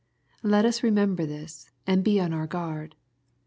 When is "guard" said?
2.47-2.95